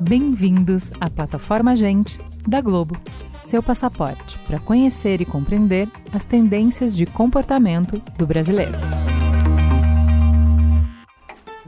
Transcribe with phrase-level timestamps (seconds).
[0.00, 2.96] Bem-vindos à plataforma Gente da Globo,
[3.44, 9.09] seu passaporte para conhecer e compreender as tendências de comportamento do brasileiro.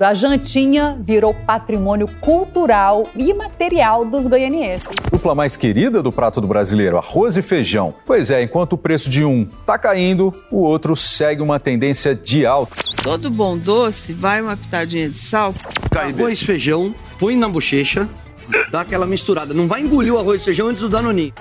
[0.01, 4.89] A jantinha virou patrimônio cultural e material dos goianienses.
[5.13, 7.95] Dupla mais querida do prato do brasileiro, arroz e feijão.
[8.07, 12.45] Pois é, enquanto o preço de um está caindo, o outro segue uma tendência de
[12.47, 12.75] alta.
[13.03, 15.53] Todo bom doce vai uma pitadinha de sal.
[15.95, 18.09] Arroz e feijão, põe na bochecha,
[18.71, 19.55] dá aquela misturada.
[19.55, 21.35] Não vai engolir o arroz e feijão antes do danoninho.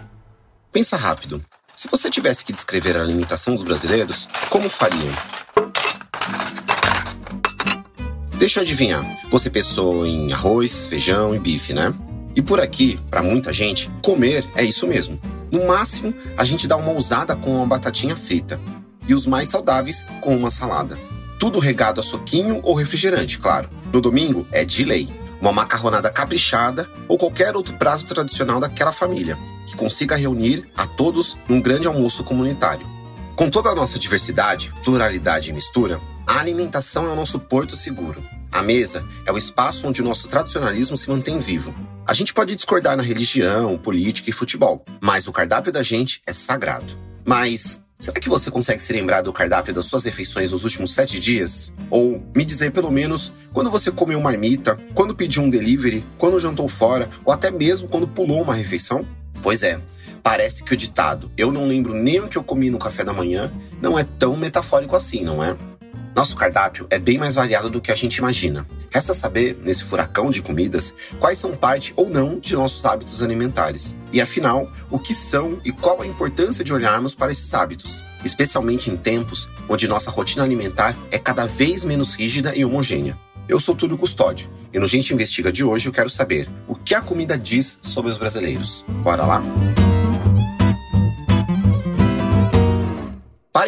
[0.72, 1.42] Pensa rápido.
[1.76, 5.10] Se você tivesse que descrever a alimentação dos brasileiros, como fariam?
[8.42, 9.06] Deixa eu adivinhar.
[9.30, 11.94] Você pensou em arroz, feijão e bife, né?
[12.36, 15.22] E por aqui, para muita gente, comer é isso mesmo.
[15.52, 18.60] No máximo, a gente dá uma ousada com uma batatinha frita.
[19.08, 20.98] E os mais saudáveis com uma salada.
[21.38, 23.70] Tudo regado a suquinho ou refrigerante, claro.
[23.94, 25.08] No domingo é de lei.
[25.40, 31.38] Uma macarronada caprichada ou qualquer outro prato tradicional daquela família, que consiga reunir a todos
[31.48, 32.88] num grande almoço comunitário.
[33.36, 38.24] Com toda a nossa diversidade, pluralidade e mistura, a alimentação é o nosso porto seguro.
[38.52, 41.74] A mesa é o espaço onde o nosso tradicionalismo se mantém vivo.
[42.06, 46.34] A gente pode discordar na religião, política e futebol, mas o cardápio da gente é
[46.34, 46.98] sagrado.
[47.26, 51.20] Mas será que você consegue se lembrar do cardápio das suas refeições nos últimos sete
[51.20, 51.72] dias?
[51.90, 56.68] Ou me dizer pelo menos quando você comeu marmita, quando pediu um delivery, quando jantou
[56.68, 59.08] fora, ou até mesmo quando pulou uma refeição?
[59.42, 59.80] Pois é,
[60.22, 63.14] parece que o ditado eu não lembro nem o que eu comi no café da
[63.14, 65.56] manhã não é tão metafórico assim, não é?
[66.16, 68.68] Nosso cardápio é bem mais variado do que a gente imagina.
[68.94, 73.96] Resta saber, nesse furacão de comidas, quais são parte ou não de nossos hábitos alimentares.
[74.12, 78.92] E afinal, o que são e qual a importância de olharmos para esses hábitos, especialmente
[78.92, 83.18] em tempos onde nossa rotina alimentar é cada vez menos rígida e homogênea.
[83.48, 86.94] Eu sou Túlio Custódio e no Gente Investiga de hoje eu quero saber o que
[86.94, 88.86] a comida diz sobre os brasileiros.
[89.04, 89.42] Bora lá?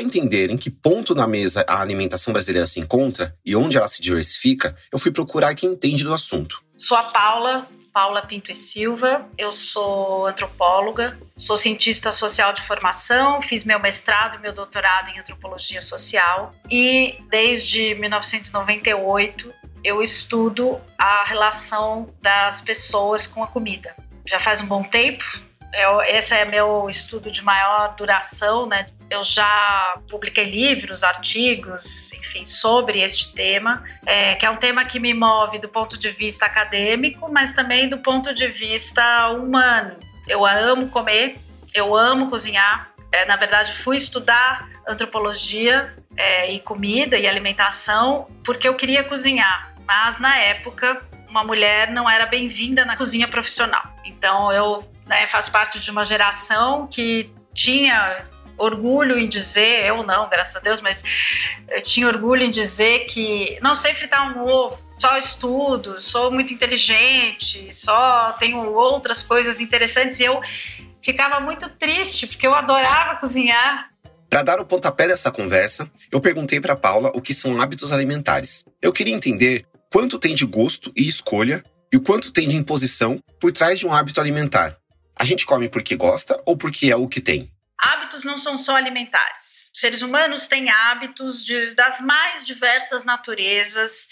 [0.03, 4.01] Entender em que ponto na mesa a alimentação brasileira se encontra e onde ela se
[4.01, 6.63] diversifica, eu fui procurar quem entende do assunto.
[6.77, 9.25] Sou a Paula, Paula Pinto e Silva.
[9.37, 15.19] Eu sou antropóloga, sou cientista social de formação, fiz meu mestrado e meu doutorado em
[15.19, 19.53] antropologia social e desde 1998
[19.83, 23.95] eu estudo a relação das pessoas com a comida.
[24.25, 25.23] Já faz um bom tempo,
[25.73, 28.85] eu, esse é meu estudo de maior duração, né?
[29.09, 34.99] Eu já publiquei livros, artigos, enfim, sobre este tema, é, que é um tema que
[34.99, 39.97] me move do ponto de vista acadêmico, mas também do ponto de vista humano.
[40.27, 41.37] Eu amo comer,
[41.73, 42.91] eu amo cozinhar.
[43.11, 49.73] É, na verdade, fui estudar antropologia é, e comida e alimentação porque eu queria cozinhar,
[49.87, 51.01] mas na época
[51.33, 53.81] uma mulher não era bem-vinda na cozinha profissional.
[54.05, 60.29] Então eu né, faço parte de uma geração que tinha orgulho em dizer, eu não,
[60.29, 61.03] graças a Deus, mas
[61.67, 66.53] eu tinha orgulho em dizer que não sei fritar um ovo, só estudo, sou muito
[66.53, 70.39] inteligente, só tenho outras coisas interessantes e eu
[71.01, 73.89] ficava muito triste porque eu adorava cozinhar.
[74.29, 78.63] Para dar o pontapé dessa conversa, eu perguntei para Paula o que são hábitos alimentares.
[78.79, 83.21] Eu queria entender quanto tem de gosto e escolha e o quanto tem de imposição
[83.39, 84.75] por trás de um hábito alimentar.
[85.15, 87.53] A gente come porque gosta ou porque é o que tem?
[87.79, 89.69] Hábitos não são só alimentares.
[89.71, 94.07] Seres humanos têm hábitos de, das mais diversas naturezas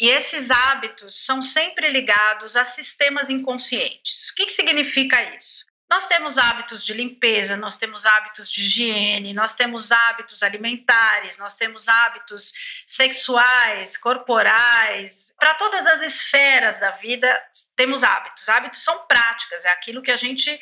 [0.00, 4.30] e esses hábitos são sempre ligados a sistemas inconscientes.
[4.30, 5.64] O que, que significa isso?
[5.90, 11.56] Nós temos hábitos de limpeza, nós temos hábitos de higiene, nós temos hábitos alimentares, nós
[11.56, 12.52] temos hábitos
[12.86, 15.34] sexuais, corporais.
[15.36, 17.36] Para todas as esferas da vida,
[17.74, 18.48] temos hábitos.
[18.48, 20.60] Hábitos são práticas, é aquilo que a gente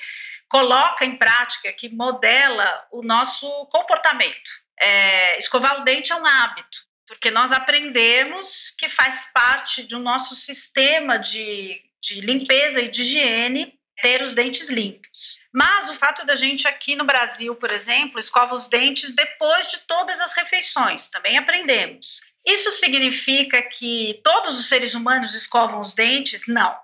[0.48, 4.50] coloca em prática, que modela o nosso comportamento.
[4.80, 10.34] É, escovar o dente é um hábito, porque nós aprendemos que faz parte do nosso
[10.34, 15.38] sistema de, de limpeza e de higiene ter os dentes limpos.
[15.52, 19.78] Mas o fato da gente aqui no Brasil, por exemplo, escova os dentes depois de
[19.80, 22.20] todas as refeições, também aprendemos.
[22.46, 26.46] Isso significa que todos os seres humanos escovam os dentes?
[26.46, 26.78] Não.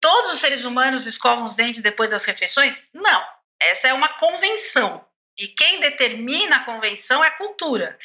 [0.00, 2.84] Todos os seres humanos escovam os dentes depois das refeições?
[2.94, 3.24] Não.
[3.60, 5.04] Essa é uma convenção.
[5.36, 7.98] E quem determina a convenção é a cultura.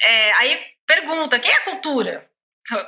[0.00, 2.28] É, aí pergunta: quem é a cultura?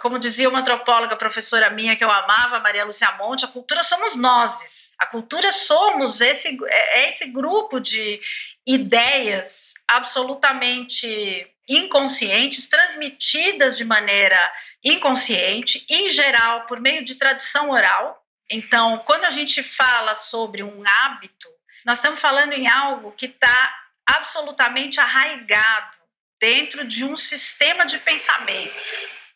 [0.00, 4.16] Como dizia uma antropóloga professora minha que eu amava, Maria Lúcia Monte, a cultura somos
[4.16, 4.92] nós.
[4.98, 8.20] A cultura somos esse, é, é esse grupo de
[8.66, 14.38] ideias absolutamente inconscientes, transmitidas de maneira
[14.82, 18.22] inconsciente, em geral por meio de tradição oral.
[18.48, 21.48] Então, quando a gente fala sobre um hábito,
[21.84, 23.76] nós estamos falando em algo que está
[24.06, 25.98] absolutamente arraigado
[26.40, 28.74] dentro de um sistema de pensamento,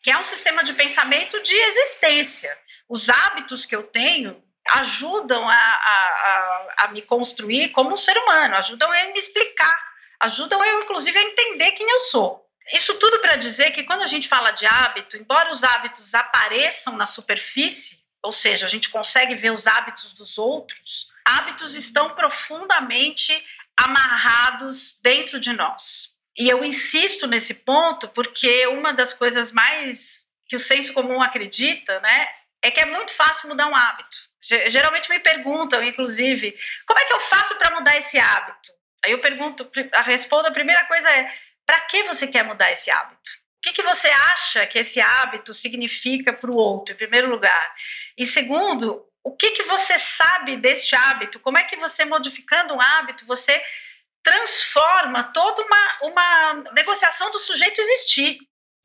[0.03, 2.57] que é um sistema de pensamento de existência.
[2.89, 4.43] Os hábitos que eu tenho
[4.75, 9.75] ajudam a, a, a, a me construir como um ser humano, ajudam a me explicar,
[10.21, 12.47] ajudam eu, inclusive, a entender quem eu sou.
[12.73, 16.97] Isso tudo para dizer que quando a gente fala de hábito, embora os hábitos apareçam
[16.97, 23.45] na superfície, ou seja, a gente consegue ver os hábitos dos outros, hábitos estão profundamente
[23.77, 26.20] amarrados dentro de nós.
[26.39, 32.01] E eu insisto nesse ponto porque uma das coisas mais que o senso comum acredita,
[32.01, 32.29] né,
[32.63, 34.17] é que é muito fácil mudar um hábito.
[34.41, 36.57] Geralmente me perguntam, inclusive,
[36.87, 38.73] como é que eu faço para mudar esse hábito?
[39.05, 41.31] Aí eu pergunto, a a primeira coisa é:
[41.67, 43.31] para que você quer mudar esse hábito?
[43.59, 47.75] O que, que você acha que esse hábito significa para o outro, em primeiro lugar?
[48.17, 51.39] E segundo, o que, que você sabe deste hábito?
[51.39, 53.63] Como é que você, modificando um hábito, você
[54.23, 58.39] transforma toda uma, uma negociação do sujeito existir?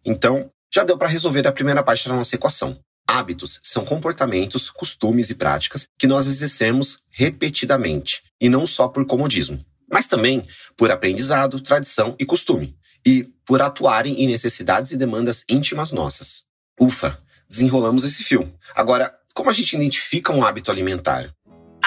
[0.05, 2.79] Então, já deu para resolver a primeira parte da nossa equação.
[3.07, 9.63] Hábitos são comportamentos, costumes e práticas que nós exercemos repetidamente, e não só por comodismo,
[9.89, 10.45] mas também
[10.75, 16.43] por aprendizado, tradição e costume, e por atuarem em necessidades e demandas íntimas nossas.
[16.79, 18.51] Ufa, desenrolamos esse fio.
[18.75, 21.31] Agora, como a gente identifica um hábito alimentar?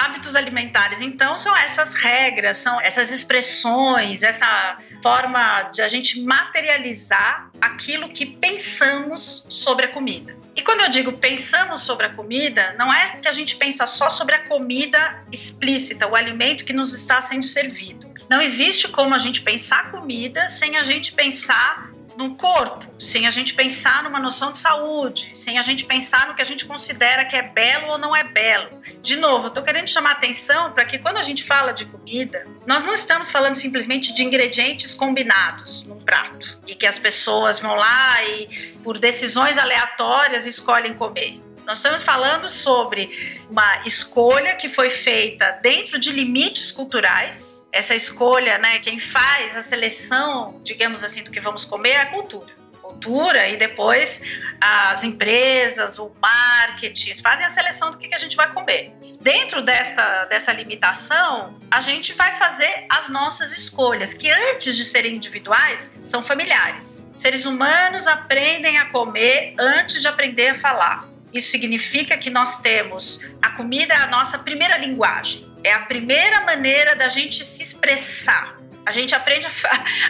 [0.01, 7.49] Hábitos alimentares, então, são essas regras, são essas expressões, essa forma de a gente materializar
[7.59, 10.33] aquilo que pensamos sobre a comida.
[10.55, 14.09] E quando eu digo pensamos sobre a comida, não é que a gente pensa só
[14.09, 18.09] sobre a comida explícita, o alimento que nos está sendo servido.
[18.29, 21.89] Não existe como a gente pensar comida sem a gente pensar
[22.19, 26.35] no corpo, sem a gente pensar numa noção de saúde, sem a gente pensar no
[26.35, 28.69] que a gente considera que é belo ou não é belo.
[29.01, 32.43] De novo, eu tô querendo chamar atenção para que quando a gente fala de comida,
[32.67, 37.73] nós não estamos falando simplesmente de ingredientes combinados num prato e que as pessoas vão
[37.75, 41.39] lá e por decisões aleatórias escolhem comer.
[41.65, 48.57] Nós estamos falando sobre uma escolha que foi feita dentro de limites culturais essa escolha,
[48.57, 52.53] né, quem faz a seleção, digamos assim, do que vamos comer é a cultura.
[52.81, 54.19] Cultura e depois
[54.59, 58.91] as empresas, o marketing fazem a seleção do que, a gente vai comer.
[59.21, 65.15] Dentro dessa, dessa limitação, a gente vai fazer as nossas escolhas, que antes de serem
[65.15, 67.05] individuais, são familiares.
[67.11, 71.18] Seres humanos aprendem a comer antes de aprender a falar.
[71.33, 75.45] Isso significa que nós temos a comida é a nossa primeira linguagem.
[75.63, 78.57] É a primeira maneira da gente se expressar.
[78.85, 79.51] A gente aprende a,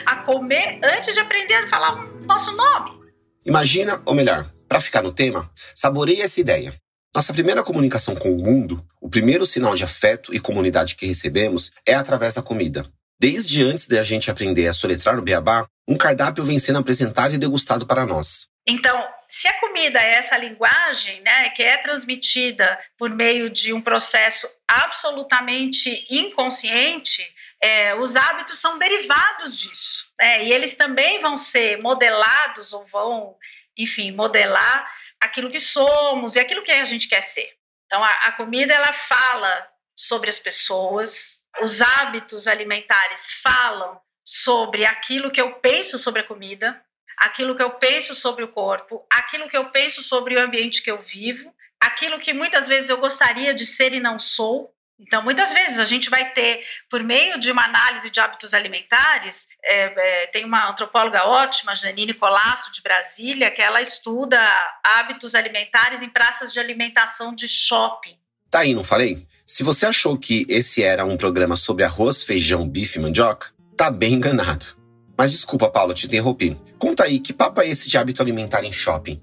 [0.06, 3.00] a comer antes de aprender a falar o nosso nome.
[3.46, 6.74] Imagina, ou melhor, para ficar no tema, saboreie essa ideia.
[7.14, 11.72] Nossa primeira comunicação com o mundo, o primeiro sinal de afeto e comunidade que recebemos
[11.86, 12.86] é através da comida.
[13.20, 17.34] Desde antes de a gente aprender a soletrar o beabá, um cardápio vem sendo apresentado
[17.34, 18.49] e degustado para nós.
[18.70, 23.82] Então, se a comida é essa linguagem, né, que é transmitida por meio de um
[23.82, 27.26] processo absolutamente inconsciente,
[27.60, 30.06] é, os hábitos são derivados disso.
[30.20, 33.36] Né, e eles também vão ser modelados ou vão,
[33.76, 34.88] enfim, modelar
[35.20, 37.52] aquilo que somos e aquilo que a gente quer ser.
[37.88, 45.32] Então, a, a comida ela fala sobre as pessoas, os hábitos alimentares falam sobre aquilo
[45.32, 46.80] que eu penso sobre a comida,
[47.20, 50.90] aquilo que eu penso sobre o corpo, aquilo que eu penso sobre o ambiente que
[50.90, 54.74] eu vivo, aquilo que muitas vezes eu gostaria de ser e não sou.
[55.00, 59.48] Então, muitas vezes a gente vai ter, por meio de uma análise de hábitos alimentares,
[59.64, 64.38] é, é, tem uma antropóloga ótima, Janine Colasso, de Brasília, que ela estuda
[64.84, 68.18] hábitos alimentares em praças de alimentação de shopping.
[68.52, 69.26] Tá aí, não falei?
[69.46, 73.90] Se você achou que esse era um programa sobre arroz, feijão, bife e mandioca, tá
[73.90, 74.79] bem enganado.
[75.20, 76.58] Mas desculpa, Paula, te interrompi.
[76.78, 79.22] Conta aí, que papo é esse de hábito alimentar em shopping?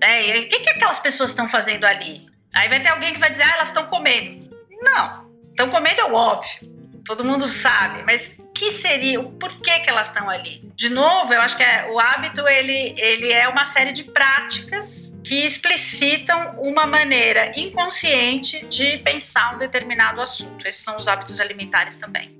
[0.00, 2.26] É, o que, que aquelas pessoas estão fazendo ali?
[2.52, 4.50] Aí vai ter alguém que vai dizer, ah, elas estão comendo.
[4.82, 6.68] Não, estão comendo é óbvio.
[7.04, 10.68] Todo mundo sabe, mas que seria, o porquê que elas estão ali?
[10.74, 15.16] De novo, eu acho que é, o hábito ele, ele é uma série de práticas
[15.22, 20.66] que explicitam uma maneira inconsciente de pensar um determinado assunto.
[20.66, 22.35] Esses são os hábitos alimentares também.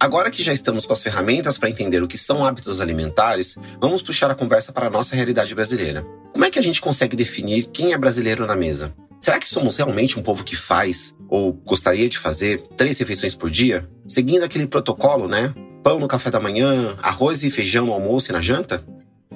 [0.00, 4.00] Agora que já estamos com as ferramentas para entender o que são hábitos alimentares, vamos
[4.00, 6.02] puxar a conversa para a nossa realidade brasileira.
[6.32, 8.94] Como é que a gente consegue definir quem é brasileiro na mesa?
[9.20, 13.50] Será que somos realmente um povo que faz, ou gostaria de fazer, três refeições por
[13.50, 13.86] dia?
[14.06, 15.52] Seguindo aquele protocolo, né?
[15.84, 18.82] Pão no café da manhã, arroz e feijão no almoço e na janta?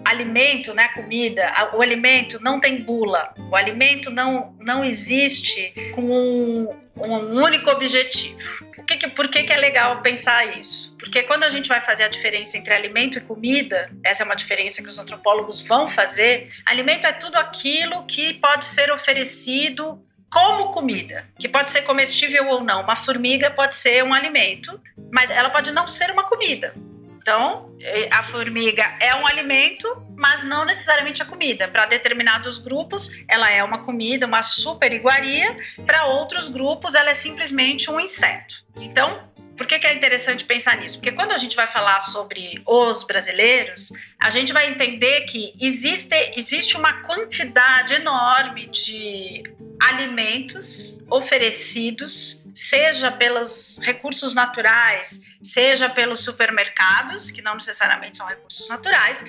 [0.04, 3.32] alimento, né, comida, o alimento não tem bula.
[3.50, 8.38] O alimento não, não existe com um, um único objetivo.
[8.84, 10.94] Por, que, por que, que é legal pensar isso?
[10.98, 14.36] Porque quando a gente vai fazer a diferença entre alimento e comida, essa é uma
[14.36, 20.72] diferença que os antropólogos vão fazer, alimento é tudo aquilo que pode ser oferecido como
[20.72, 22.82] comida, que pode ser comestível ou não.
[22.82, 24.78] Uma formiga pode ser um alimento,
[25.10, 26.74] mas ela pode não ser uma comida.
[27.24, 27.74] Então,
[28.10, 31.66] a formiga é um alimento, mas não necessariamente a comida.
[31.66, 35.56] Para determinados grupos, ela é uma comida, uma super iguaria.
[35.86, 38.56] Para outros grupos, ela é simplesmente um inseto.
[38.76, 40.98] Então, por que, que, é interessante pensar nisso?
[40.98, 46.14] Porque quando a gente vai falar sobre os brasileiros, a gente vai entender que existe,
[46.36, 49.42] existe uma quantidade enorme de
[49.80, 59.24] alimentos oferecidos, seja pelos recursos naturais, seja pelos supermercados, que não necessariamente são recursos naturais,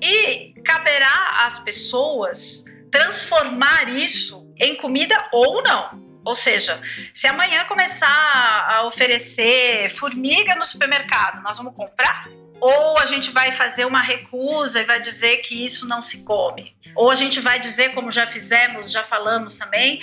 [0.00, 6.09] e caberá às pessoas transformar isso em comida ou não.
[6.24, 6.80] Ou seja,
[7.14, 12.28] se amanhã começar a oferecer formiga no supermercado, nós vamos comprar?
[12.60, 16.76] Ou a gente vai fazer uma recusa e vai dizer que isso não se come?
[16.94, 20.00] Ou a gente vai dizer, como já fizemos, já falamos também,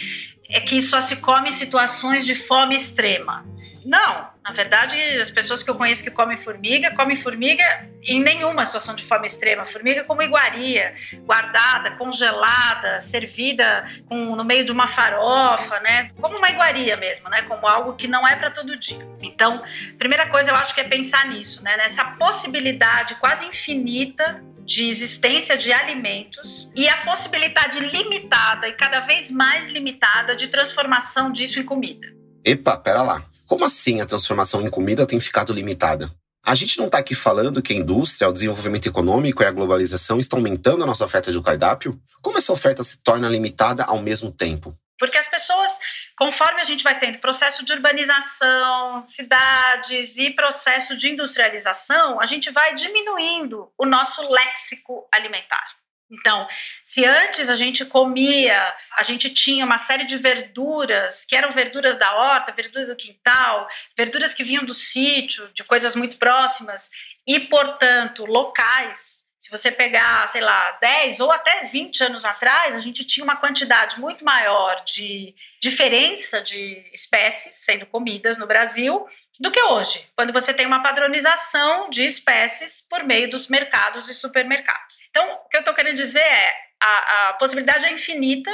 [0.50, 3.46] é que só se come em situações de fome extrema.
[3.88, 7.64] Não, na verdade, as pessoas que eu conheço que comem formiga, comem formiga
[8.04, 9.64] em nenhuma situação de fome extrema.
[9.64, 16.10] Formiga como iguaria, guardada, congelada, servida com, no meio de uma farofa, né?
[16.20, 17.44] Como uma iguaria mesmo, né?
[17.44, 19.00] Como algo que não é para todo dia.
[19.22, 19.64] Então,
[19.98, 21.78] primeira coisa eu acho que é pensar nisso, né?
[21.78, 29.32] Nessa possibilidade quase infinita de existência de alimentos e a possibilidade limitada e cada vez
[29.32, 32.14] mais limitada de transformação disso em comida.
[32.44, 33.24] Epa, pera lá.
[33.48, 36.12] Como assim a transformação em comida tem ficado limitada?
[36.46, 40.20] A gente não está aqui falando que a indústria, o desenvolvimento econômico e a globalização
[40.20, 41.98] estão aumentando a nossa oferta de cardápio?
[42.22, 44.78] Como essa oferta se torna limitada ao mesmo tempo?
[45.00, 45.72] Porque as pessoas,
[46.18, 52.52] conforme a gente vai tendo processo de urbanização, cidades e processo de industrialização, a gente
[52.52, 55.68] vai diminuindo o nosso léxico alimentar.
[56.10, 56.48] Então,
[56.84, 61.98] se antes a gente comia, a gente tinha uma série de verduras, que eram verduras
[61.98, 66.90] da horta, verduras do quintal, verduras que vinham do sítio, de coisas muito próximas
[67.26, 69.26] e, portanto, locais.
[69.38, 73.38] Se você pegar, sei lá, 10 ou até 20 anos atrás, a gente tinha uma
[73.38, 79.08] quantidade muito maior de diferença de espécies sendo comidas no Brasil
[79.40, 84.14] do que hoje, quando você tem uma padronização de espécies por meio dos mercados e
[84.14, 85.00] supermercados.
[85.10, 88.52] Então, o que eu estou querendo dizer é a, a possibilidade é infinita,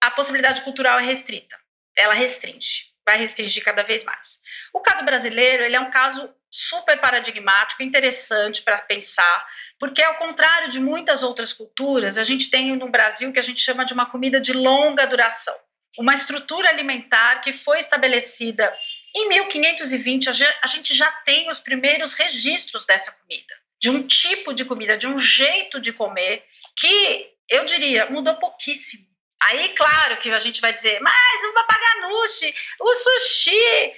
[0.00, 1.56] a possibilidade cultural é restrita.
[1.96, 4.40] Ela restringe, vai restringir cada vez mais.
[4.72, 9.46] O caso brasileiro ele é um caso super paradigmático, interessante para pensar,
[9.78, 13.60] porque ao contrário de muitas outras culturas, a gente tem no Brasil que a gente
[13.60, 15.56] chama de uma comida de longa duração,
[15.98, 18.72] uma estrutura alimentar que foi estabelecida
[19.14, 24.64] em 1520, a gente já tem os primeiros registros dessa comida, de um tipo de
[24.64, 26.44] comida, de um jeito de comer,
[26.76, 29.06] que eu diria mudou pouquíssimo.
[29.42, 33.92] Aí, claro que a gente vai dizer, mas o papaganushi, o sushi.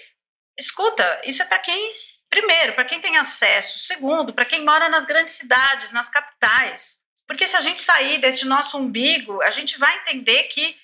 [0.58, 1.94] Escuta, isso é para quem,
[2.30, 6.98] primeiro, para quem tem acesso, segundo, para quem mora nas grandes cidades, nas capitais.
[7.26, 10.76] Porque se a gente sair desse nosso umbigo, a gente vai entender que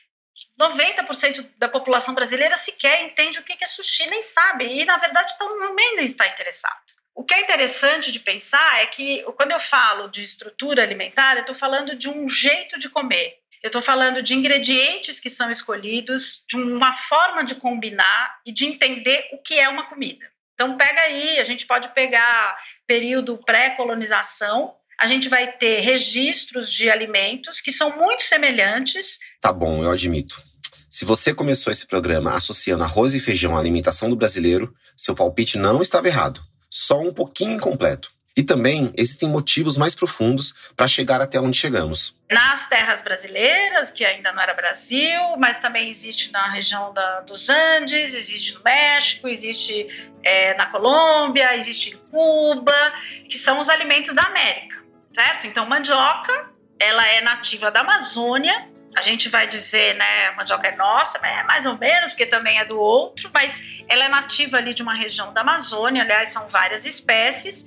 [0.60, 5.36] 90% da população brasileira sequer entende o que é sushi, nem sabe, e na verdade
[5.38, 6.92] também nem está interessado.
[7.14, 11.40] O que é interessante de pensar é que quando eu falo de estrutura alimentar, eu
[11.40, 13.38] estou falando de um jeito de comer.
[13.62, 18.66] Eu estou falando de ingredientes que são escolhidos, de uma forma de combinar e de
[18.66, 20.26] entender o que é uma comida.
[20.54, 22.56] Então pega aí, a gente pode pegar
[22.86, 29.18] período pré-colonização, a gente vai ter registros de alimentos que são muito semelhantes.
[29.40, 30.36] Tá bom, eu admito.
[30.90, 35.56] Se você começou esse programa associando arroz e feijão à alimentação do brasileiro, seu palpite
[35.56, 38.12] não estava errado, só um pouquinho incompleto.
[38.36, 42.14] E também existem motivos mais profundos para chegar até onde chegamos.
[42.30, 47.50] Nas terras brasileiras, que ainda não era Brasil, mas também existe na região da, dos
[47.50, 49.86] Andes, existe no México, existe
[50.22, 52.94] é, na Colômbia, existe em Cuba,
[53.28, 54.81] que são os alimentos da América
[55.14, 55.46] certo?
[55.46, 58.68] Então, mandioca, ela é nativa da Amazônia.
[58.96, 62.64] A gente vai dizer, né, mandioca é nossa, é mais ou menos, porque também é
[62.64, 66.84] do outro, mas ela é nativa ali de uma região da Amazônia, aliás, são várias
[66.84, 67.64] espécies.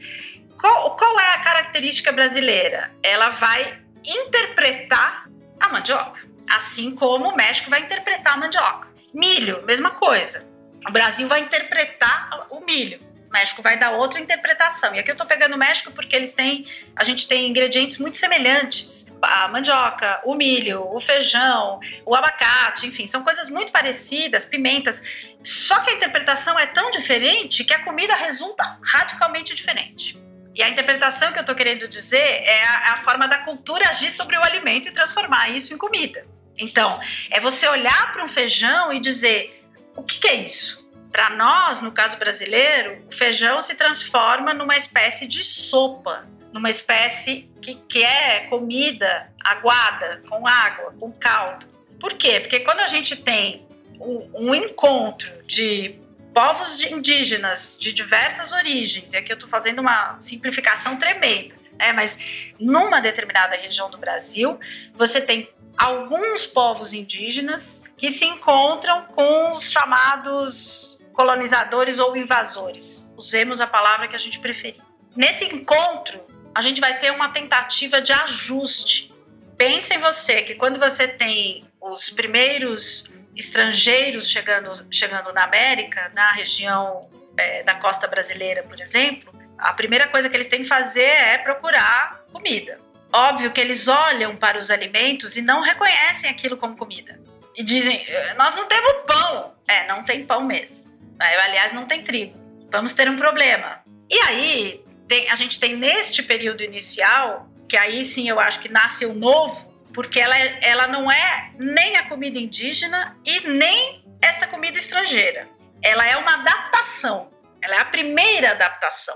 [0.60, 2.92] Qual, qual é a característica brasileira?
[3.02, 5.26] Ela vai interpretar
[5.60, 8.88] a mandioca, assim como o México vai interpretar a mandioca.
[9.14, 10.46] Milho, mesma coisa.
[10.88, 13.00] O Brasil vai interpretar o milho.
[13.32, 14.96] México vai dar outra interpretação.
[14.96, 16.66] E aqui eu estou pegando o México porque eles têm,
[16.96, 19.06] a gente tem ingredientes muito semelhantes.
[19.22, 25.02] A mandioca, o milho, o feijão, o abacate, enfim, são coisas muito parecidas, pimentas.
[25.44, 30.18] Só que a interpretação é tão diferente que a comida resulta radicalmente diferente.
[30.54, 34.10] E a interpretação que eu estou querendo dizer é a, a forma da cultura agir
[34.10, 36.26] sobre o alimento e transformar isso em comida.
[36.58, 39.62] Então, é você olhar para um feijão e dizer:
[39.96, 40.85] o que, que é isso?
[41.16, 47.50] Para nós, no caso brasileiro, o feijão se transforma numa espécie de sopa, numa espécie
[47.62, 51.66] que, que é comida aguada, com água, com caldo.
[52.02, 52.42] Por quê?
[52.42, 53.66] Porque quando a gente tem
[53.98, 55.98] um, um encontro de
[56.34, 61.94] povos indígenas de diversas origens, e aqui eu estou fazendo uma simplificação tremenda, né?
[61.94, 62.20] mas
[62.60, 64.60] numa determinada região do Brasil,
[64.94, 73.10] você tem alguns povos indígenas que se encontram com os chamados colonizadores ou invasores.
[73.16, 74.82] Usemos a palavra que a gente preferir.
[75.16, 76.22] Nesse encontro,
[76.54, 79.12] a gente vai ter uma tentativa de ajuste.
[79.58, 86.32] Pense em você que quando você tem os primeiros estrangeiros chegando, chegando na América, na
[86.32, 91.02] região é, da costa brasileira, por exemplo, a primeira coisa que eles têm que fazer
[91.02, 92.78] é procurar comida.
[93.12, 97.18] Óbvio que eles olham para os alimentos e não reconhecem aquilo como comida.
[97.56, 99.56] E dizem: eh, Nós não temos pão.
[99.66, 100.85] É, não tem pão mesmo.
[101.20, 102.38] Aliás, não tem trigo.
[102.72, 103.82] Vamos ter um problema.
[104.10, 108.70] E aí, tem, a gente tem neste período inicial, que aí sim eu acho que
[108.70, 114.48] nasce o novo, porque ela, ela não é nem a comida indígena e nem esta
[114.48, 115.48] comida estrangeira.
[115.82, 117.32] Ela é uma adaptação.
[117.62, 119.16] Ela é a primeira adaptação.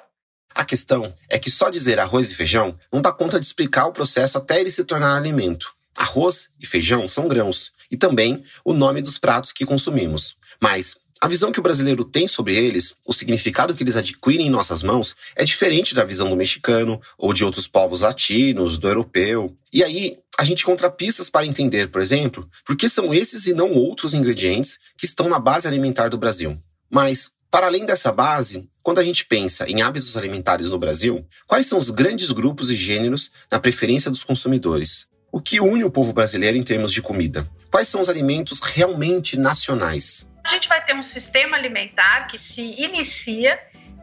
[0.54, 3.94] A questão é que só dizer arroz e feijão não dá conta de explicar o
[3.94, 5.74] processo até ele se tornar alimento.
[5.98, 10.36] Arroz e feijão são grãos e também o nome dos pratos que consumimos.
[10.62, 14.50] Mas a visão que o brasileiro tem sobre eles, o significado que eles adquirem em
[14.50, 19.54] nossas mãos, é diferente da visão do mexicano ou de outros povos latinos, do europeu.
[19.74, 23.54] E aí, a gente encontra pistas para entender, por exemplo, por que são esses e
[23.54, 26.58] não outros ingredientes que estão na base alimentar do Brasil.
[26.90, 31.66] Mas, para além dessa base, quando a gente pensa em hábitos alimentares no Brasil, quais
[31.66, 35.08] são os grandes grupos e gêneros na preferência dos consumidores?
[35.34, 37.46] O que une o povo brasileiro em termos de comida?
[37.70, 40.26] Quais são os alimentos realmente nacionais?
[40.50, 43.60] A gente vai ter um sistema alimentar que se inicia,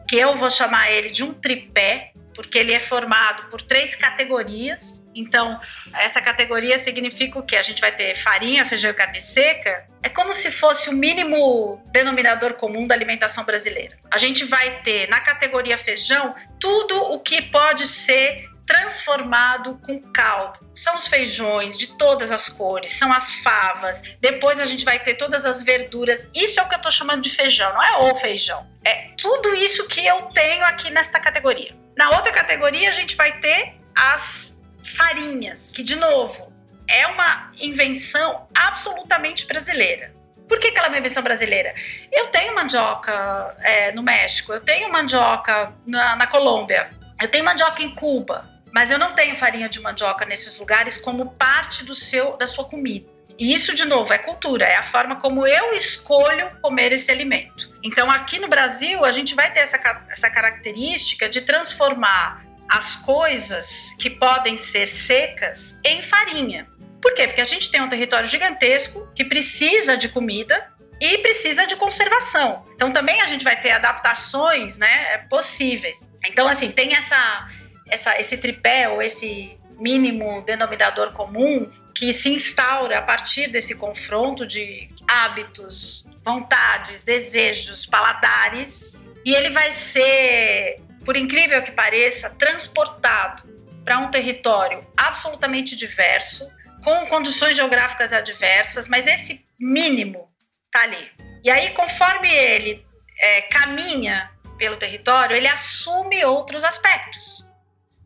[0.07, 5.03] que eu vou chamar ele de um tripé, porque ele é formado por três categorias.
[5.13, 5.59] Então,
[5.93, 7.57] essa categoria significa o que?
[7.57, 9.89] A gente vai ter farinha, feijão e carne seca.
[10.01, 13.97] É como se fosse o mínimo denominador comum da alimentação brasileira.
[14.09, 20.59] A gente vai ter na categoria feijão tudo o que pode ser transformado com caldo.
[20.75, 24.01] São os feijões de todas as cores, são as favas.
[24.19, 26.29] Depois a gente vai ter todas as verduras.
[26.35, 28.67] Isso é o que eu estou chamando de feijão, não é o feijão.
[28.85, 31.73] É tudo isso que eu tenho aqui nesta categoria.
[31.95, 36.53] Na outra categoria a gente vai ter as farinhas, que de novo
[36.89, 40.13] é uma invenção absolutamente brasileira.
[40.47, 41.73] Por que, que ela é uma invenção brasileira?
[42.11, 46.89] Eu tenho mandioca é, no México, eu tenho mandioca na, na Colômbia,
[47.21, 51.31] eu tenho mandioca em Cuba, mas eu não tenho farinha de mandioca nesses lugares como
[51.33, 53.17] parte do seu da sua comida.
[53.39, 57.69] E isso, de novo, é cultura, é a forma como eu escolho comer esse alimento.
[57.83, 59.77] Então, aqui no Brasil, a gente vai ter essa,
[60.09, 66.67] essa característica de transformar as coisas que podem ser secas em farinha.
[66.99, 67.27] Por quê?
[67.27, 70.67] Porque a gente tem um território gigantesco que precisa de comida
[70.99, 72.65] e precisa de conservação.
[72.73, 76.03] Então, também a gente vai ter adaptações né, possíveis.
[76.25, 77.47] Então, assim, tem essa
[77.89, 84.45] essa, esse tripé ou esse mínimo denominador comum que se instaura a partir desse confronto
[84.45, 93.43] de hábitos, vontades, desejos, paladares, e ele vai ser, por incrível que pareça, transportado
[93.83, 96.47] para um território absolutamente diverso,
[96.83, 100.29] com condições geográficas adversas, mas esse mínimo
[100.65, 101.11] está ali.
[101.43, 102.85] E aí, conforme ele
[103.19, 107.46] é, caminha pelo território, ele assume outros aspectos.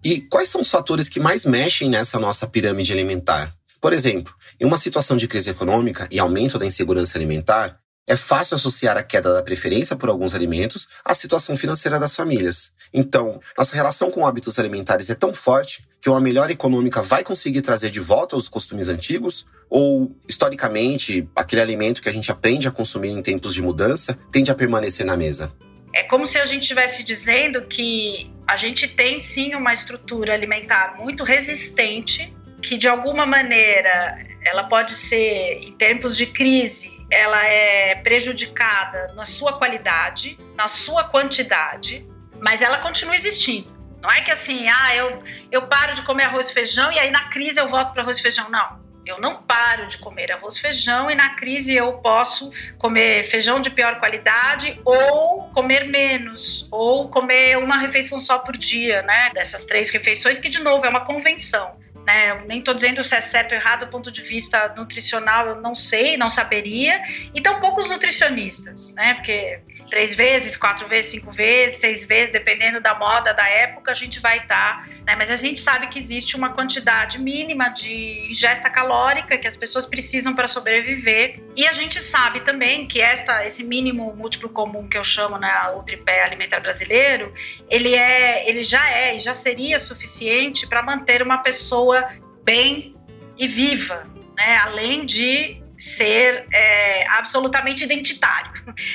[0.03, 3.53] E quais são os fatores que mais mexem nessa nossa pirâmide alimentar?
[3.79, 8.55] Por exemplo, em uma situação de crise econômica e aumento da insegurança alimentar, é fácil
[8.55, 12.71] associar a queda da preferência por alguns alimentos à situação financeira das famílias.
[12.91, 17.61] Então, nossa relação com hábitos alimentares é tão forte que uma melhora econômica vai conseguir
[17.61, 19.45] trazer de volta os costumes antigos?
[19.69, 24.49] Ou, historicamente, aquele alimento que a gente aprende a consumir em tempos de mudança tende
[24.49, 25.51] a permanecer na mesa?
[25.93, 30.95] É como se a gente estivesse dizendo que a gente tem sim uma estrutura alimentar
[30.97, 37.95] muito resistente, que de alguma maneira ela pode ser, em tempos de crise, ela é
[37.95, 42.05] prejudicada na sua qualidade, na sua quantidade,
[42.39, 43.69] mas ela continua existindo.
[44.01, 47.11] Não é que assim, ah, eu, eu paro de comer arroz e feijão e aí
[47.11, 48.49] na crise eu volto para arroz e feijão.
[48.49, 48.80] Não.
[49.05, 53.59] Eu não paro de comer arroz e feijão e na crise eu posso comer feijão
[53.59, 59.31] de pior qualidade ou comer menos, ou comer uma refeição só por dia, né?
[59.33, 61.79] Dessas três refeições, que de novo é uma convenção.
[62.05, 62.31] Né?
[62.31, 65.55] Eu nem estou dizendo se é certo ou errado do ponto de vista nutricional, eu
[65.55, 67.01] não sei, não saberia.
[67.33, 69.15] E tão poucos nutricionistas, né?
[69.15, 69.59] Porque
[69.91, 74.21] três vezes, quatro vezes, cinco vezes, seis vezes, dependendo da moda, da época, a gente
[74.21, 74.51] vai estar.
[74.51, 75.15] Tá, né?
[75.17, 79.85] Mas a gente sabe que existe uma quantidade mínima de ingesta calórica que as pessoas
[79.85, 81.43] precisam para sobreviver.
[81.55, 85.51] E a gente sabe também que esta, esse mínimo múltiplo comum que eu chamo, né,
[85.75, 87.33] o tripé alimentar brasileiro,
[87.69, 92.09] ele é, ele já é e já seria suficiente para manter uma pessoa
[92.43, 92.95] bem
[93.37, 94.55] e viva, né?
[94.57, 98.51] Além de ser é, absolutamente identitário,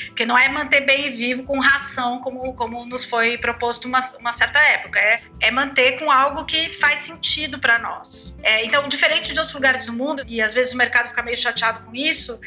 [0.07, 4.31] porque não é manter bem vivo com ração como, como nos foi proposto uma, uma
[4.31, 8.39] certa época, é, é manter com algo que faz sentido para nós.
[8.41, 11.37] É, então, diferente de outros lugares do mundo, e às vezes o mercado fica meio
[11.37, 12.41] chateado com isso,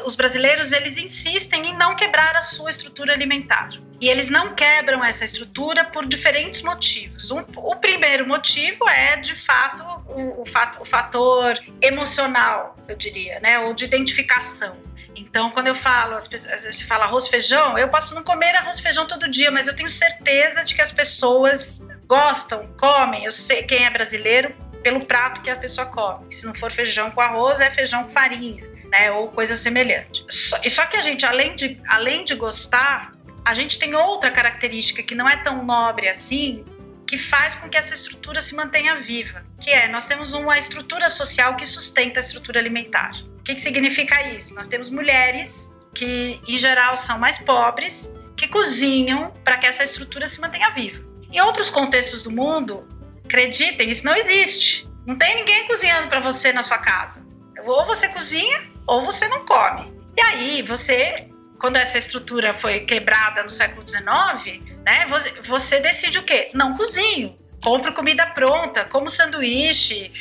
[0.00, 3.70] os brasileiros eles insistem em não quebrar a sua estrutura alimentar.
[4.00, 7.30] E eles não quebram essa estrutura por diferentes motivos.
[7.30, 10.44] Um, o primeiro motivo é, de fato, o, o,
[10.80, 13.58] o fator emocional, eu diria, né?
[13.60, 14.76] ou de identificação.
[15.14, 18.80] Então, quando eu falo, as pessoas, você fala arroz feijão, eu posso não comer arroz
[18.80, 23.26] feijão todo dia, mas eu tenho certeza de que as pessoas gostam, comem.
[23.26, 26.32] Eu sei quem é brasileiro pelo prato que a pessoa come.
[26.32, 29.10] Se não for feijão com arroz, é feijão com farinha né?
[29.10, 30.22] Ou coisa semelhante.
[30.28, 34.30] Só, e só que a gente, além de, além de gostar, a gente tem outra
[34.30, 36.62] característica que não é tão nobre assim,
[37.06, 41.08] que faz com que essa estrutura se mantenha viva, que é nós temos uma estrutura
[41.08, 43.12] social que sustenta a estrutura alimentar.
[43.40, 44.54] O que, que significa isso?
[44.54, 50.26] Nós temos mulheres que, em geral, são mais pobres, que cozinham para que essa estrutura
[50.28, 51.02] se mantenha viva.
[51.30, 52.86] Em outros contextos do mundo,
[53.24, 54.86] acreditem, isso não existe.
[55.06, 57.24] Não tem ninguém cozinhando para você na sua casa.
[57.64, 59.92] Ou você cozinha ou você não come.
[60.16, 61.28] E aí você,
[61.60, 65.06] quando essa estrutura foi quebrada no século XIX, né,
[65.46, 66.50] você, decide o quê?
[66.54, 70.12] Não cozinho, compro comida pronta, como sanduíche.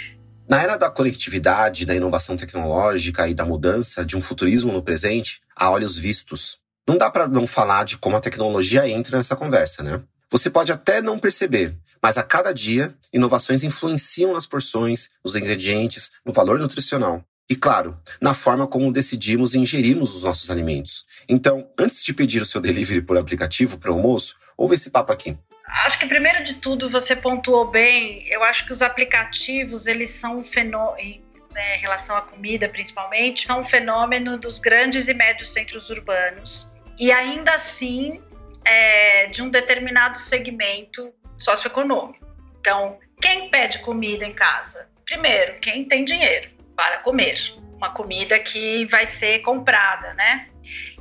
[0.47, 5.41] Na era da conectividade, da inovação tecnológica e da mudança de um futurismo no presente,
[5.55, 6.57] há olhos vistos.
[6.87, 10.01] Não dá para não falar de como a tecnologia entra nessa conversa, né?
[10.29, 16.11] Você pode até não perceber, mas a cada dia, inovações influenciam nas porções, nos ingredientes,
[16.25, 17.23] no valor nutricional.
[17.51, 21.05] E claro, na forma como decidimos e ingerimos os nossos alimentos.
[21.27, 25.11] Então, antes de pedir o seu delivery por aplicativo para o almoço, ouve esse papo
[25.11, 25.37] aqui.
[25.85, 28.25] Acho que primeiro de tudo você pontuou bem.
[28.29, 33.45] Eu acho que os aplicativos eles são um fenômeno, né, em relação à comida principalmente,
[33.45, 38.21] são um fenômeno dos grandes e médios centros urbanos e ainda assim
[38.63, 42.25] é, de um determinado segmento socioeconômico.
[42.61, 44.87] Então, quem pede comida em casa?
[45.03, 46.50] Primeiro, quem tem dinheiro
[46.81, 47.35] para comer.
[47.77, 50.47] Uma comida que vai ser comprada, né?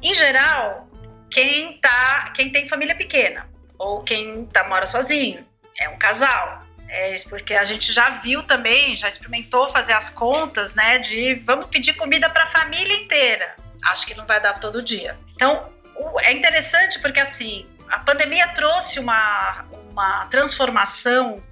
[0.03, 0.87] Em geral,
[1.31, 5.43] quem tá, quem tem família pequena ou quem tá, mora sozinho,
[5.79, 6.63] é um casal.
[6.87, 10.99] É porque a gente já viu também, já experimentou fazer as contas, né?
[10.99, 13.57] De vamos pedir comida para a família inteira.
[13.87, 15.17] Acho que não vai dar todo dia.
[15.35, 15.73] Então,
[16.19, 21.43] é interessante porque assim, a pandemia trouxe uma, uma transformação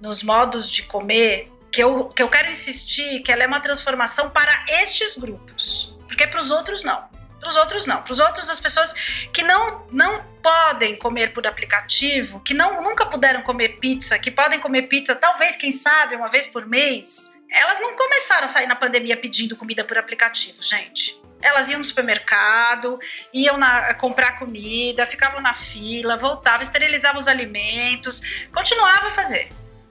[0.00, 4.30] nos modos de comer que eu, que eu quero insistir que ela é uma transformação
[4.30, 7.08] para estes grupos, porque para os outros não.
[7.38, 8.02] Para os outros não.
[8.02, 8.92] Para os outros as pessoas
[9.32, 14.60] que não não podem comer por aplicativo, que não nunca puderam comer pizza, que podem
[14.60, 18.76] comer pizza talvez quem sabe uma vez por mês, elas não começaram a sair na
[18.76, 21.18] pandemia pedindo comida por aplicativo, gente.
[21.40, 22.98] Elas iam no supermercado,
[23.32, 28.20] iam na, comprar comida, ficavam na fila, voltavam, esterilizavam os alimentos,
[28.52, 29.48] continuavam a fazer.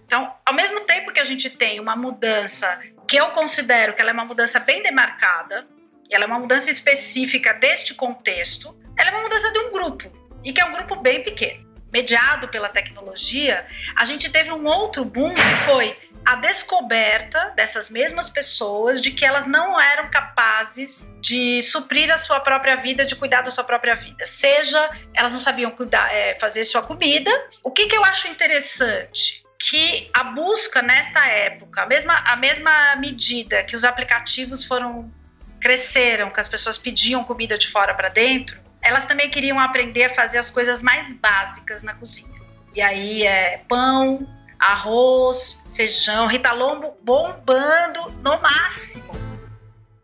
[0.07, 4.11] Então, ao mesmo tempo que a gente tem uma mudança que eu considero que ela
[4.11, 5.67] é uma mudança bem demarcada,
[6.09, 10.09] e ela é uma mudança específica deste contexto, ela é uma mudança de um grupo,
[10.45, 11.67] e que é um grupo bem pequeno.
[11.91, 13.65] Mediado pela tecnologia,
[13.97, 19.25] a gente teve um outro boom que foi a descoberta dessas mesmas pessoas de que
[19.25, 23.95] elas não eram capazes de suprir a sua própria vida, de cuidar da sua própria
[23.95, 24.25] vida.
[24.25, 27.31] Seja elas não sabiam cuidar, é, fazer sua comida.
[27.61, 29.46] O que, que eu acho interessante?
[29.59, 35.11] Que a busca nesta época, a mesma, a mesma medida que os aplicativos foram
[35.59, 40.13] cresceram, que as pessoas pediam comida de fora para dentro, elas também queriam aprender a
[40.13, 42.39] fazer as coisas mais básicas na cozinha.
[42.75, 44.19] E aí é pão,
[44.59, 49.11] arroz, feijão, Rita Lombo bombando no máximo.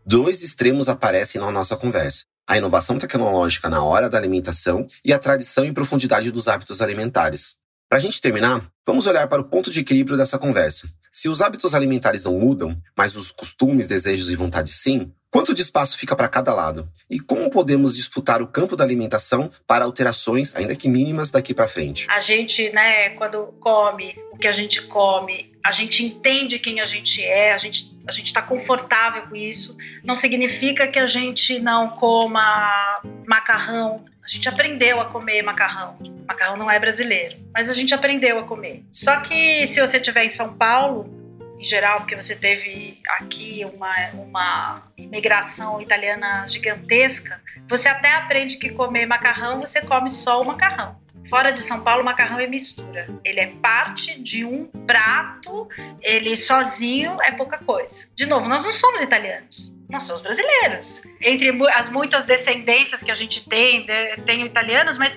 [0.04, 2.24] dois extremos aparecem na nossa conversa.
[2.48, 7.54] A inovação tecnológica na hora da alimentação e a tradição e profundidade dos hábitos alimentares.
[7.88, 10.88] Para a gente terminar, vamos olhar para o ponto de equilíbrio dessa conversa.
[11.12, 15.62] Se os hábitos alimentares não mudam, mas os costumes, desejos e vontades sim, Quanto de
[15.62, 16.88] espaço fica para cada lado?
[17.10, 21.66] E como podemos disputar o campo da alimentação para alterações, ainda que mínimas, daqui para
[21.66, 22.06] frente?
[22.08, 26.84] A gente, né, quando come o que a gente come, a gente entende quem a
[26.84, 29.76] gente é, a gente a gente está confortável com isso.
[30.04, 34.04] Não significa que a gente não coma macarrão.
[34.24, 35.98] A gente aprendeu a comer macarrão.
[36.26, 38.82] Macarrão não é brasileiro, mas a gente aprendeu a comer.
[38.90, 41.12] Só que se você estiver em São Paulo,
[41.58, 48.70] em geral, porque você teve aqui uma, uma imigração italiana gigantesca, você até aprende que
[48.70, 51.03] comer macarrão, você come só o macarrão.
[51.28, 53.06] Fora de São Paulo, macarrão é mistura.
[53.24, 55.68] Ele é parte de um prato,
[56.02, 58.06] ele sozinho é pouca coisa.
[58.14, 59.74] De novo, nós não somos italianos.
[59.88, 61.02] Nós somos brasileiros.
[61.20, 63.86] Entre as muitas descendências que a gente tem,
[64.24, 65.16] tenho italianos, mas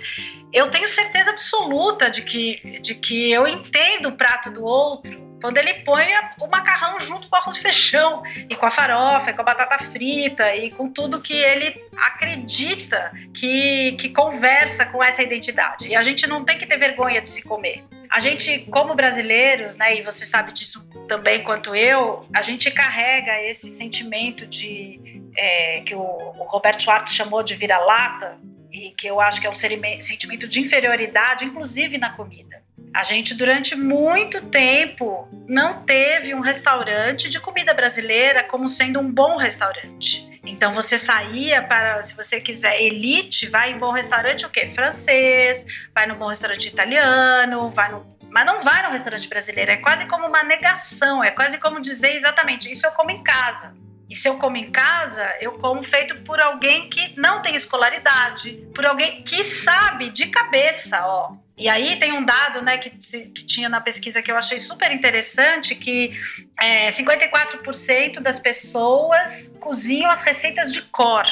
[0.54, 5.58] eu tenho certeza absoluta de que, de que eu entendo o prato do outro quando
[5.58, 6.06] ele põe
[6.40, 9.46] o macarrão junto com o arroz e feijão, e com a farofa, e com a
[9.46, 15.88] batata frita, e com tudo que ele acredita que, que conversa com essa identidade.
[15.88, 17.84] E a gente não tem que ter vergonha de se comer.
[18.10, 23.42] A gente, como brasileiros, né, e você sabe disso também quanto eu, a gente carrega
[23.44, 28.38] esse sentimento de é, que o, o Roberto Schwartz chamou de vira-lata,
[28.72, 32.62] e que eu acho que é um sentimento de inferioridade, inclusive na comida.
[32.98, 39.12] A gente, durante muito tempo, não teve um restaurante de comida brasileira como sendo um
[39.12, 40.28] bom restaurante.
[40.44, 44.72] Então você saía para, se você quiser elite, vai em bom restaurante o quê?
[44.74, 49.78] Francês, vai no bom restaurante italiano, vai no mas não vai no restaurante brasileiro, é
[49.78, 53.76] quase como uma negação, é quase como dizer exatamente, isso eu como em casa.
[54.10, 58.68] E se eu como em casa, eu como feito por alguém que não tem escolaridade,
[58.74, 63.46] por alguém que sabe de cabeça, ó, e aí tem um dado né, que, que
[63.46, 66.12] tinha na pesquisa que eu achei super interessante, que
[66.60, 71.26] é, 54% das pessoas cozinham as receitas de cor.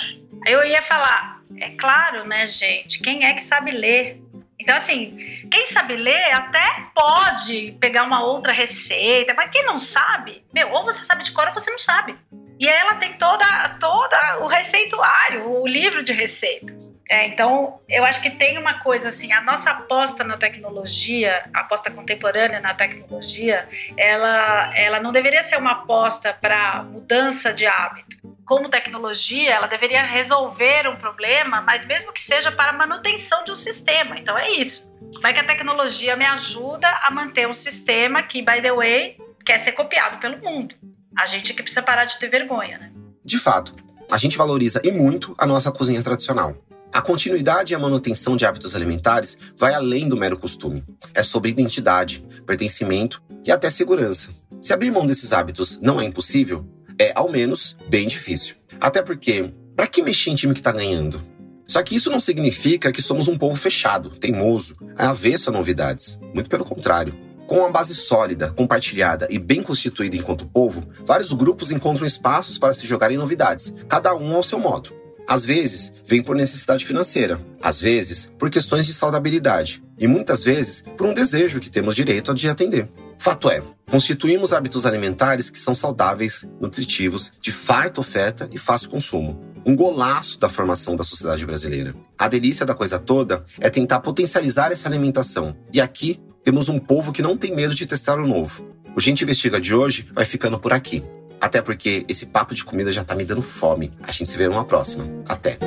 [0.48, 4.20] Eu ia falar, é claro, né, gente, quem é que sabe ler?
[4.60, 5.16] Então, assim,
[5.52, 10.84] quem sabe ler até pode pegar uma outra receita, mas quem não sabe, meu, ou
[10.84, 12.18] você sabe de cor ou você não sabe.
[12.60, 13.46] E ela tem toda,
[13.80, 16.96] toda o receituário, o livro de receitas.
[17.08, 21.60] É, então, eu acho que tem uma coisa assim, a nossa aposta na tecnologia, a
[21.60, 28.18] aposta contemporânea na tecnologia, ela, ela não deveria ser uma aposta para mudança de hábito.
[28.44, 33.56] Como tecnologia, ela deveria resolver um problema, mas mesmo que seja para manutenção de um
[33.56, 34.18] sistema.
[34.18, 34.92] Então, é isso.
[35.14, 39.18] Como é que a tecnologia me ajuda a manter um sistema que, by the way,
[39.46, 40.76] quer ser copiado pelo mundo?
[41.18, 42.92] A gente que precisa parar de ter vergonha, né?
[43.24, 43.76] De fato,
[44.12, 46.56] a gente valoriza e muito a nossa cozinha tradicional.
[46.94, 50.84] A continuidade e a manutenção de hábitos alimentares vai além do mero costume.
[51.14, 54.30] É sobre identidade, pertencimento e até segurança.
[54.62, 56.66] Se abrir mão desses hábitos não é impossível,
[57.00, 58.56] é, ao menos, bem difícil.
[58.80, 61.22] Até porque, para que mexer em time que está ganhando?
[61.68, 66.20] Só que isso não significa que somos um povo fechado, teimoso, avesso a novidades.
[66.34, 67.25] Muito pelo contrário.
[67.48, 72.74] Com uma base sólida, compartilhada e bem constituída enquanto povo, vários grupos encontram espaços para
[72.74, 74.92] se jogar em novidades, cada um ao seu modo.
[75.28, 80.84] Às vezes, vem por necessidade financeira, às vezes, por questões de saudabilidade, e muitas vezes
[80.98, 82.90] por um desejo que temos direito de atender.
[83.18, 89.40] Fato é, constituímos hábitos alimentares que são saudáveis, nutritivos, de farta oferta e fácil consumo.
[89.66, 91.96] Um golaço da formação da sociedade brasileira.
[92.18, 95.56] A delícia da coisa toda é tentar potencializar essa alimentação.
[95.74, 98.64] E aqui temos um povo que não tem medo de testar o novo.
[98.96, 101.04] O Gente Investiga de hoje vai ficando por aqui.
[101.42, 103.92] Até porque esse papo de comida já tá me dando fome.
[104.04, 105.06] A gente se vê numa próxima.
[105.28, 105.58] Até.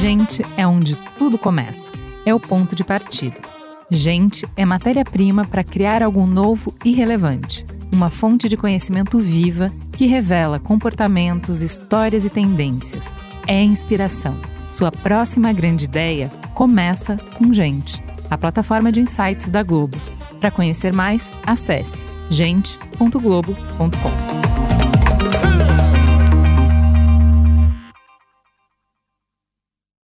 [0.00, 1.92] Gente é onde tudo começa.
[2.24, 3.38] É o ponto de partida.
[3.90, 7.66] Gente é matéria-prima para criar algo novo e relevante.
[7.92, 13.27] Uma fonte de conhecimento viva que revela comportamentos, histórias e tendências.
[13.48, 14.38] É inspiração.
[14.70, 19.98] Sua próxima grande ideia começa com gente a plataforma de insights da Globo.
[20.38, 24.67] Para conhecer mais, acesse gente.globo.com.